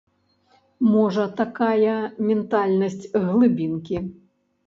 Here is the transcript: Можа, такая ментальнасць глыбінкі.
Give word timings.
Можа, 0.93 1.25
такая 1.41 1.93
ментальнасць 2.29 3.07
глыбінкі. 3.27 3.97